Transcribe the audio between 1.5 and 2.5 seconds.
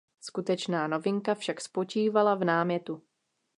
spočívala v